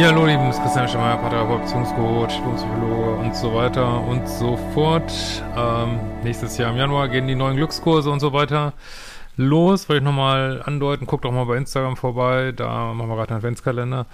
Ja, 0.00 0.06
hallo, 0.06 0.24
lieben, 0.24 0.50
Christian 0.50 0.88
Schemmer, 0.88 1.18
Paartherapeut, 1.18 1.60
Beziehungscoach, 1.60 2.40
Psychologe 2.56 3.16
und 3.16 3.36
so 3.36 3.52
weiter 3.52 4.02
und 4.02 4.26
so 4.26 4.56
fort. 4.72 5.12
Ähm, 5.54 6.00
nächstes 6.24 6.56
Jahr 6.56 6.70
im 6.70 6.78
Januar 6.78 7.10
gehen 7.10 7.28
die 7.28 7.34
neuen 7.34 7.54
Glückskurse 7.54 8.10
und 8.10 8.18
so 8.18 8.32
weiter 8.32 8.72
los. 9.36 9.90
Wollte 9.90 9.98
ich 9.98 10.04
nochmal 10.04 10.62
andeuten, 10.64 11.04
guckt 11.04 11.26
auch 11.26 11.32
mal 11.32 11.44
bei 11.44 11.58
Instagram 11.58 11.98
vorbei, 11.98 12.52
da 12.52 12.94
machen 12.94 13.10
wir 13.10 13.16
gerade 13.16 13.28
einen 13.28 13.38
Adventskalender. 13.40 14.06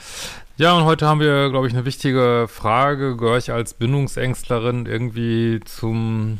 Ja, 0.56 0.72
und 0.72 0.86
heute 0.86 1.06
haben 1.06 1.20
wir, 1.20 1.50
glaube 1.50 1.68
ich, 1.68 1.72
eine 1.72 1.84
wichtige 1.84 2.46
Frage. 2.48 3.16
Gehöre 3.16 3.38
ich 3.38 3.52
als 3.52 3.72
Bindungsängstlerin 3.74 4.86
irgendwie 4.86 5.60
zum 5.64 6.38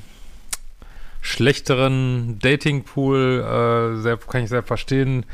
schlechteren 1.21 2.41
Datingpool? 2.41 4.03
Äh, 4.03 4.17
kann 4.29 4.43
ich 4.43 4.49
sehr 4.49 4.65
verstehen 4.65 5.25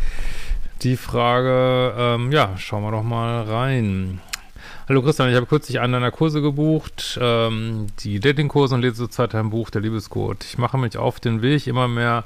die 0.82 0.96
Frage, 0.96 1.94
ähm, 1.96 2.32
ja, 2.32 2.56
schauen 2.58 2.82
wir 2.82 2.90
doch 2.90 3.02
mal 3.02 3.42
rein. 3.42 4.20
Hallo 4.88 5.02
Christian, 5.02 5.30
ich 5.30 5.36
habe 5.36 5.46
kürzlich 5.46 5.80
einen 5.80 5.92
deiner 5.92 6.10
Kurse 6.10 6.42
gebucht, 6.42 7.18
ähm, 7.22 7.86
die 8.00 8.18
Datingkurse 8.18 8.74
und 8.74 8.82
lese 8.82 8.96
zurzeit 8.96 9.34
ein 9.34 9.50
Buch, 9.50 9.70
der 9.70 9.80
Liebescode. 9.80 10.44
Ich 10.44 10.58
mache 10.58 10.78
mich 10.78 10.96
auf 10.96 11.20
den 11.20 11.40
Weg, 11.40 11.66
immer 11.66 11.86
mehr 11.86 12.24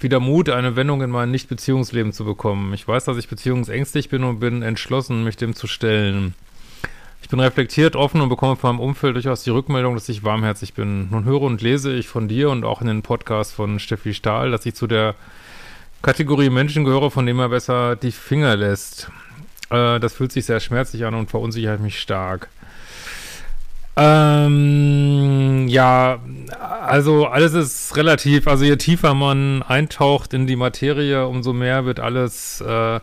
wieder 0.00 0.18
Mut, 0.18 0.48
eine 0.48 0.76
Wendung 0.76 1.02
in 1.02 1.10
mein 1.10 1.30
Nicht-Beziehungsleben 1.30 2.12
zu 2.12 2.24
bekommen. 2.24 2.72
Ich 2.72 2.88
weiß, 2.88 3.04
dass 3.04 3.18
ich 3.18 3.28
beziehungsängstlich 3.28 4.08
bin 4.08 4.24
und 4.24 4.40
bin 4.40 4.62
entschlossen, 4.62 5.22
mich 5.22 5.36
dem 5.36 5.54
zu 5.54 5.66
stellen. 5.66 6.34
Ich 7.22 7.28
bin 7.28 7.40
reflektiert, 7.40 7.96
offen 7.96 8.20
und 8.20 8.28
bekomme 8.28 8.56
von 8.56 8.76
meinem 8.76 8.84
Umfeld 8.84 9.14
durchaus 9.14 9.44
die 9.44 9.50
Rückmeldung, 9.50 9.94
dass 9.94 10.08
ich 10.08 10.24
warmherzig 10.24 10.74
bin. 10.74 11.10
Nun 11.10 11.24
höre 11.24 11.42
und 11.42 11.62
lese 11.62 11.92
ich 11.92 12.08
von 12.08 12.28
dir 12.28 12.50
und 12.50 12.64
auch 12.64 12.80
in 12.80 12.86
den 12.86 13.02
Podcast 13.02 13.54
von 13.54 13.78
Steffi 13.78 14.14
Stahl, 14.14 14.50
dass 14.50 14.66
ich 14.66 14.74
zu 14.74 14.86
der 14.86 15.14
Kategorie 16.04 16.50
Menschen 16.50 16.84
gehöre, 16.84 17.10
von 17.10 17.26
dem 17.26 17.38
er 17.38 17.48
besser 17.48 17.96
die 17.96 18.12
Finger 18.12 18.56
lässt. 18.56 19.10
Äh, 19.70 19.98
das 19.98 20.12
fühlt 20.14 20.32
sich 20.32 20.44
sehr 20.44 20.60
schmerzlich 20.60 21.04
an 21.04 21.14
und 21.14 21.30
verunsichert 21.30 21.80
mich 21.80 21.98
stark. 21.98 22.48
Ähm, 23.96 25.66
ja, 25.68 26.18
also 26.58 27.26
alles 27.26 27.54
ist 27.54 27.96
relativ. 27.96 28.48
Also 28.48 28.64
je 28.64 28.76
tiefer 28.76 29.14
man 29.14 29.62
eintaucht 29.62 30.34
in 30.34 30.46
die 30.46 30.56
Materie, 30.56 31.26
umso 31.26 31.52
mehr 31.52 31.84
wird 31.86 32.00
alles 32.00 32.60
äh, 32.60 33.00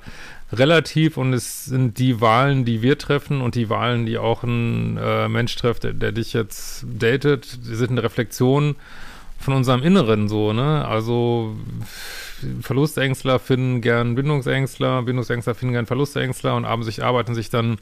relativ 0.53 1.17
und 1.17 1.33
es 1.33 1.65
sind 1.65 1.97
die 1.97 2.19
Wahlen, 2.19 2.65
die 2.65 2.81
wir 2.81 2.97
treffen 2.97 3.41
und 3.41 3.55
die 3.55 3.69
Wahlen, 3.69 4.05
die 4.05 4.17
auch 4.17 4.43
ein 4.43 4.97
äh, 4.97 5.27
Mensch 5.29 5.55
trifft, 5.55 5.85
der, 5.85 5.93
der, 5.93 6.11
dich 6.11 6.33
jetzt 6.33 6.85
datet, 6.85 7.65
die 7.65 7.75
sind 7.75 7.91
eine 7.91 8.03
Reflexion 8.03 8.75
von 9.39 9.53
unserem 9.53 9.81
Inneren 9.81 10.27
so, 10.27 10.53
ne? 10.53 10.85
Also 10.85 11.55
Verlustängstler 12.61 13.39
finden 13.39 13.81
gern 13.81 14.15
Bindungsängstler, 14.15 15.03
Bindungsängstler 15.03 15.55
finden 15.55 15.73
gern 15.73 15.85
Verlustängstler 15.85 16.55
und 16.55 16.65
haben 16.65 16.83
sich, 16.83 17.03
arbeiten 17.03 17.35
sich 17.35 17.49
dann 17.49 17.77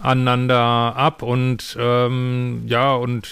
aneinander 0.00 0.94
ab 0.96 1.22
und 1.22 1.76
ähm, 1.78 2.62
ja, 2.66 2.94
und 2.94 3.28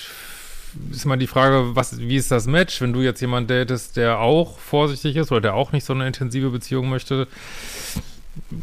ist 0.90 1.04
mal 1.06 1.16
die 1.16 1.26
Frage, 1.26 1.74
was, 1.74 1.98
wie 1.98 2.16
ist 2.16 2.30
das 2.30 2.46
Match, 2.46 2.80
wenn 2.80 2.92
du 2.92 3.00
jetzt 3.00 3.20
jemanden 3.20 3.48
datest, 3.48 3.96
der 3.96 4.18
auch 4.18 4.58
vorsichtig 4.58 5.16
ist 5.16 5.32
oder 5.32 5.40
der 5.40 5.54
auch 5.54 5.72
nicht 5.72 5.84
so 5.84 5.92
eine 5.92 6.06
intensive 6.06 6.50
Beziehung 6.50 6.88
möchte, 6.90 7.28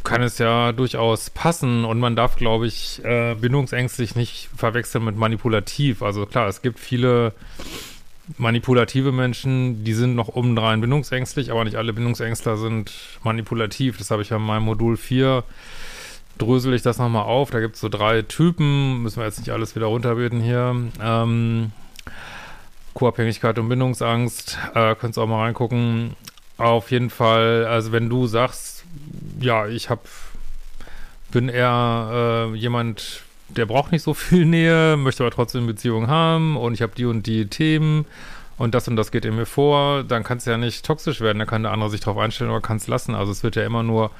kann 0.03 0.21
es 0.21 0.37
ja 0.37 0.71
durchaus 0.71 1.29
passen 1.29 1.85
und 1.85 1.99
man 1.99 2.15
darf, 2.15 2.35
glaube 2.35 2.67
ich, 2.67 3.03
äh, 3.03 3.35
bindungsängstlich 3.35 4.15
nicht 4.15 4.49
verwechseln 4.55 5.05
mit 5.05 5.15
manipulativ. 5.15 6.03
Also 6.03 6.25
klar, 6.25 6.47
es 6.47 6.61
gibt 6.61 6.79
viele 6.79 7.33
manipulative 8.37 9.11
Menschen, 9.11 9.83
die 9.83 9.93
sind 9.93 10.15
noch 10.15 10.29
obendrein 10.29 10.81
bindungsängstlich, 10.81 11.51
aber 11.51 11.63
nicht 11.65 11.75
alle 11.75 11.93
Bindungsängstler 11.93 12.57
sind 12.57 12.93
manipulativ. 13.23 13.97
Das 13.97 14.11
habe 14.11 14.21
ich 14.21 14.29
ja 14.29 14.37
in 14.37 14.43
meinem 14.43 14.63
Modul 14.63 14.97
4 14.97 15.43
drösel 16.37 16.73
ich 16.73 16.81
das 16.81 16.97
nochmal 16.97 17.23
auf. 17.23 17.51
Da 17.51 17.59
gibt 17.59 17.75
es 17.75 17.81
so 17.81 17.89
drei 17.89 18.21
Typen, 18.21 19.03
müssen 19.03 19.19
wir 19.19 19.25
jetzt 19.25 19.39
nicht 19.39 19.51
alles 19.51 19.75
wieder 19.75 19.87
runterbeten 19.87 20.41
hier. 20.41 20.75
Ähm, 21.01 21.71
Co-Abhängigkeit 22.93 23.57
und 23.59 23.69
Bindungsangst, 23.69 24.57
äh, 24.75 24.95
könnt 24.95 25.17
ihr 25.17 25.21
auch 25.21 25.27
mal 25.27 25.43
reingucken. 25.43 26.15
Auf 26.57 26.91
jeden 26.91 27.09
Fall, 27.09 27.65
also 27.65 27.91
wenn 27.91 28.09
du 28.09 28.27
sagst, 28.27 28.85
ja, 29.39 29.67
ich 29.67 29.89
hab, 29.89 30.07
bin 31.31 31.49
eher 31.49 32.51
äh, 32.53 32.55
jemand, 32.55 33.23
der 33.49 33.65
braucht 33.65 33.91
nicht 33.91 34.03
so 34.03 34.13
viel 34.13 34.45
Nähe, 34.45 34.97
möchte 34.97 35.23
aber 35.23 35.31
trotzdem 35.31 35.63
eine 35.63 35.73
Beziehung 35.73 36.07
haben 36.07 36.57
und 36.57 36.73
ich 36.73 36.81
habe 36.81 36.93
die 36.95 37.05
und 37.05 37.25
die 37.27 37.47
Themen 37.47 38.05
und 38.57 38.75
das 38.75 38.87
und 38.87 38.95
das 38.95 39.11
geht 39.11 39.25
in 39.25 39.35
mir 39.35 39.45
vor, 39.45 40.03
dann 40.03 40.23
kann 40.23 40.37
es 40.37 40.45
ja 40.45 40.57
nicht 40.57 40.85
toxisch 40.85 41.21
werden, 41.21 41.39
dann 41.39 41.47
kann 41.47 41.63
der 41.63 41.71
andere 41.71 41.89
sich 41.89 42.01
darauf 42.01 42.17
einstellen 42.17 42.51
oder 42.51 42.61
kann 42.61 42.77
es 42.77 42.87
lassen. 42.87 43.15
Also 43.15 43.31
es 43.31 43.43
wird 43.43 43.55
ja 43.55 43.65
immer 43.65 43.83
nur 43.83 44.11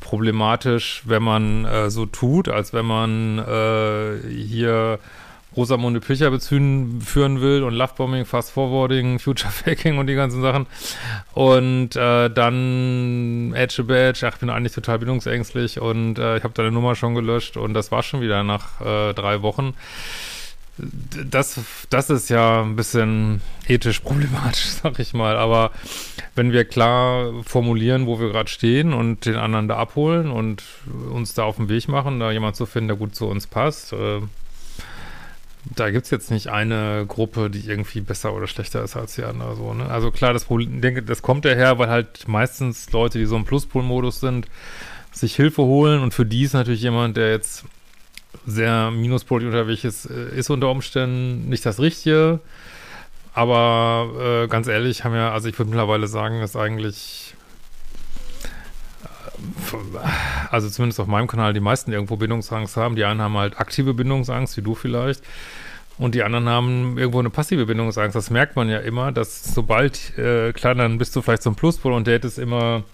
problematisch, 0.00 1.02
wenn 1.06 1.22
man 1.22 1.64
äh, 1.64 1.90
so 1.90 2.06
tut, 2.06 2.48
als 2.48 2.72
wenn 2.72 2.86
man 2.86 3.38
äh, 3.38 4.18
hier 4.28 4.98
Rosamunde 5.56 6.00
Pilcher 6.00 6.30
bezügen, 6.30 7.00
führen 7.00 7.40
will 7.40 7.62
und 7.62 7.74
Lovebombing, 7.74 8.24
Fast 8.24 8.52
Forwarding, 8.52 9.18
Future 9.18 9.50
Faking 9.52 9.98
und 9.98 10.06
die 10.06 10.14
ganzen 10.14 10.42
Sachen. 10.42 10.66
Und 11.32 11.96
äh, 11.96 12.28
dann 12.30 13.54
Edge 13.54 13.84
Badge, 13.84 14.26
ach, 14.26 14.34
ich 14.34 14.40
bin 14.40 14.50
eigentlich 14.50 14.74
total 14.74 14.98
bindungsängstlich 14.98 15.80
und 15.80 16.18
äh, 16.18 16.36
ich 16.36 16.44
habe 16.44 16.54
deine 16.54 16.70
Nummer 16.70 16.94
schon 16.94 17.14
gelöscht 17.14 17.56
und 17.56 17.74
das 17.74 17.90
war 17.90 18.02
schon 18.02 18.20
wieder 18.20 18.42
nach 18.42 18.80
äh, 18.80 19.14
drei 19.14 19.42
Wochen. 19.42 19.74
Das, 20.78 21.58
das 21.88 22.10
ist 22.10 22.28
ja 22.28 22.60
ein 22.60 22.76
bisschen 22.76 23.40
ethisch 23.66 24.00
problematisch, 24.00 24.66
sag 24.82 24.98
ich 24.98 25.14
mal. 25.14 25.38
Aber 25.38 25.70
wenn 26.34 26.52
wir 26.52 26.66
klar 26.66 27.32
formulieren, 27.44 28.06
wo 28.06 28.20
wir 28.20 28.28
gerade 28.28 28.50
stehen 28.50 28.92
und 28.92 29.24
den 29.24 29.36
anderen 29.36 29.68
da 29.68 29.76
abholen 29.76 30.30
und 30.30 30.62
uns 31.10 31.32
da 31.32 31.44
auf 31.44 31.56
den 31.56 31.70
Weg 31.70 31.88
machen, 31.88 32.20
da 32.20 32.30
jemand 32.30 32.56
zu 32.56 32.66
finden, 32.66 32.88
der 32.88 32.96
gut 32.98 33.14
zu 33.14 33.26
uns 33.26 33.46
passt, 33.46 33.94
äh, 33.94 34.20
da 35.74 35.90
gibt 35.90 36.04
es 36.04 36.10
jetzt 36.10 36.30
nicht 36.30 36.48
eine 36.48 37.04
Gruppe, 37.08 37.50
die 37.50 37.68
irgendwie 37.68 38.00
besser 38.00 38.32
oder 38.34 38.46
schlechter 38.46 38.82
ist 38.84 38.96
als 38.96 39.16
die 39.16 39.24
andere. 39.24 39.56
So, 39.56 39.74
ne? 39.74 39.88
Also 39.88 40.10
klar, 40.10 40.32
das 40.32 40.44
Problem, 40.44 40.80
denke, 40.80 41.02
das 41.02 41.22
kommt 41.22 41.44
daher, 41.44 41.78
weil 41.78 41.88
halt 41.88 42.28
meistens 42.28 42.92
Leute, 42.92 43.18
die 43.18 43.26
so 43.26 43.36
im 43.36 43.44
Pluspol-Modus 43.44 44.20
sind, 44.20 44.46
sich 45.12 45.34
Hilfe 45.34 45.62
holen 45.62 46.02
und 46.02 46.14
für 46.14 46.26
die 46.26 46.42
ist 46.42 46.52
natürlich 46.52 46.82
jemand, 46.82 47.16
der 47.16 47.30
jetzt 47.30 47.64
sehr 48.46 48.90
minuspolig 48.90 49.46
unterwegs 49.46 49.84
ist, 49.84 50.06
äh, 50.06 50.36
ist 50.36 50.50
unter 50.50 50.70
Umständen 50.70 51.48
nicht 51.48 51.64
das 51.66 51.80
Richtige. 51.80 52.40
Aber 53.32 54.44
äh, 54.44 54.48
ganz 54.48 54.66
ehrlich, 54.66 55.04
haben 55.04 55.14
ja, 55.14 55.32
also 55.32 55.48
ich 55.48 55.58
würde 55.58 55.70
mittlerweile 55.70 56.06
sagen, 56.06 56.40
dass 56.40 56.56
eigentlich 56.56 57.34
also 60.50 60.68
zumindest 60.68 61.00
auf 61.00 61.06
meinem 61.06 61.26
Kanal, 61.26 61.52
die 61.52 61.60
meisten 61.60 61.92
irgendwo 61.92 62.16
Bindungsangst 62.16 62.76
haben. 62.76 62.96
Die 62.96 63.04
einen 63.04 63.20
haben 63.20 63.36
halt 63.36 63.58
aktive 63.58 63.94
Bindungsangst, 63.94 64.56
wie 64.56 64.62
du 64.62 64.74
vielleicht. 64.74 65.22
Und 65.98 66.14
die 66.14 66.22
anderen 66.22 66.48
haben 66.48 66.98
irgendwo 66.98 67.20
eine 67.20 67.30
passive 67.30 67.66
Bindungsangst. 67.66 68.14
Das 68.14 68.30
merkt 68.30 68.56
man 68.56 68.68
ja 68.68 68.78
immer, 68.78 69.12
dass 69.12 69.54
sobald, 69.54 70.16
äh, 70.18 70.52
klar, 70.52 70.74
dann 70.74 70.98
bist 70.98 71.16
du 71.16 71.22
vielleicht 71.22 71.46
ein 71.46 71.54
Pluspol 71.54 71.92
und 71.92 72.06
der 72.06 72.22
ist 72.22 72.38
immer, 72.38 72.84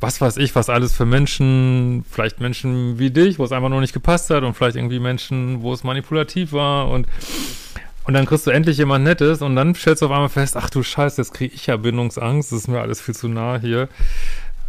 was 0.00 0.20
weiß 0.20 0.36
ich, 0.36 0.54
was 0.54 0.68
alles 0.68 0.92
für 0.92 1.06
Menschen, 1.06 2.04
vielleicht 2.10 2.40
Menschen 2.40 2.98
wie 2.98 3.10
dich, 3.10 3.38
wo 3.38 3.44
es 3.44 3.52
einfach 3.52 3.68
noch 3.68 3.80
nicht 3.80 3.92
gepasst 3.92 4.30
hat 4.30 4.42
und 4.44 4.54
vielleicht 4.54 4.76
irgendwie 4.76 5.00
Menschen, 5.00 5.62
wo 5.62 5.72
es 5.72 5.84
manipulativ 5.84 6.52
war 6.52 6.88
und 6.88 7.06
und 8.04 8.14
dann 8.14 8.26
kriegst 8.26 8.46
du 8.46 8.50
endlich 8.50 8.78
jemand 8.78 9.04
Nettes 9.04 9.40
und 9.40 9.54
dann 9.54 9.74
stellst 9.74 10.02
du 10.02 10.06
auf 10.06 10.12
einmal 10.12 10.30
fest, 10.30 10.56
ach 10.56 10.70
du 10.70 10.82
Scheiße, 10.82 11.20
jetzt 11.20 11.34
kriege 11.34 11.54
ich 11.54 11.66
ja 11.66 11.76
Bindungsangst, 11.76 12.50
das 12.50 12.60
ist 12.60 12.68
mir 12.68 12.80
alles 12.80 13.00
viel 13.00 13.14
zu 13.14 13.28
nah 13.28 13.58
hier. 13.60 13.88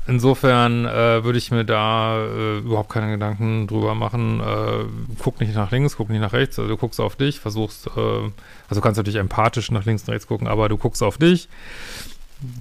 Insofern 0.07 0.85
äh, 0.85 1.23
würde 1.23 1.37
ich 1.37 1.51
mir 1.51 1.63
da 1.63 2.17
äh, 2.25 2.57
überhaupt 2.57 2.89
keine 2.89 3.11
Gedanken 3.11 3.67
drüber 3.67 3.93
machen. 3.93 4.39
Äh, 4.39 4.85
guck 5.19 5.39
nicht 5.39 5.53
nach 5.53 5.71
links, 5.71 5.95
guck 5.95 6.09
nicht 6.09 6.21
nach 6.21 6.33
rechts. 6.33 6.57
Also 6.57 6.69
du 6.69 6.77
guckst 6.77 6.99
auf 6.99 7.15
dich, 7.15 7.39
versuchst, 7.39 7.87
äh, 7.95 8.31
also 8.67 8.81
kannst 8.81 8.97
natürlich 8.97 9.19
empathisch 9.19 9.69
nach 9.69 9.85
links 9.85 10.03
und 10.03 10.09
rechts 10.13 10.27
gucken, 10.27 10.47
aber 10.47 10.69
du 10.69 10.77
guckst 10.77 11.03
auf 11.03 11.17
dich. 11.17 11.49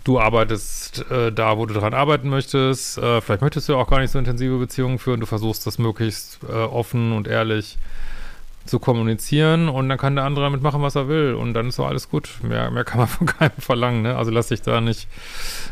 du 0.04 0.20
arbeitest 0.20 1.10
äh, 1.10 1.32
da, 1.32 1.56
wo 1.56 1.66
du 1.66 1.74
dran 1.74 1.94
arbeiten 1.94 2.28
möchtest. 2.28 2.98
Äh, 2.98 3.20
vielleicht 3.20 3.42
möchtest 3.42 3.68
du 3.68 3.76
auch 3.76 3.88
gar 3.88 4.00
nicht 4.00 4.10
so 4.10 4.18
intensive 4.18 4.58
Beziehungen 4.58 4.98
führen. 4.98 5.20
Du 5.20 5.26
versuchst 5.26 5.66
das 5.66 5.78
möglichst 5.78 6.40
äh, 6.48 6.52
offen 6.52 7.12
und 7.12 7.26
ehrlich 7.26 7.78
zu 8.66 8.78
kommunizieren 8.78 9.68
und 9.68 9.88
dann 9.88 9.98
kann 9.98 10.14
der 10.14 10.24
andere 10.24 10.44
damit 10.44 10.62
machen, 10.62 10.82
was 10.82 10.94
er 10.94 11.08
will 11.08 11.34
und 11.34 11.54
dann 11.54 11.68
ist 11.68 11.76
so 11.76 11.84
alles 11.84 12.08
gut. 12.08 12.30
Mehr, 12.42 12.70
mehr 12.70 12.84
kann 12.84 12.98
man 12.98 13.08
von 13.08 13.26
keinem 13.26 13.52
verlangen. 13.58 14.02
Ne? 14.02 14.16
Also 14.16 14.30
lass 14.30 14.48
dich 14.48 14.62
da 14.62 14.80
nicht 14.80 15.08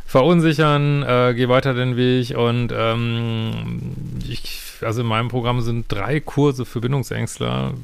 verunsichern, 0.06 1.02
äh, 1.02 1.35
geh 1.35 1.49
weiter 1.49 1.75
den 1.75 1.96
Weg 1.96 2.37
und 2.37 2.73
ähm, 2.75 3.93
ich, 4.26 4.61
also 4.81 5.02
in 5.02 5.06
meinem 5.06 5.29
Programm 5.29 5.61
sind 5.61 5.87
drei 5.88 6.20
Kurse 6.20 6.64
für 6.64 6.81
Bindungsängstler 6.81 7.75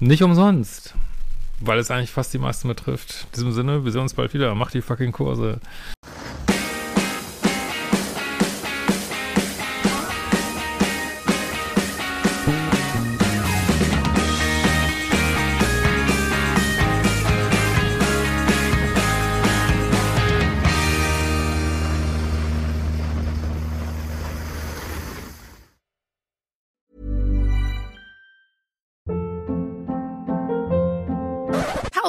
nicht 0.00 0.22
umsonst, 0.22 0.94
weil 1.60 1.78
es 1.78 1.90
eigentlich 1.90 2.10
fast 2.10 2.32
die 2.32 2.38
meisten 2.38 2.68
betrifft. 2.68 3.26
In 3.26 3.34
diesem 3.36 3.52
Sinne, 3.52 3.84
wir 3.84 3.92
sehen 3.92 4.00
uns 4.00 4.14
bald 4.14 4.32
wieder. 4.34 4.54
Mach 4.54 4.70
die 4.70 4.80
fucking 4.80 5.12
Kurse. 5.12 5.60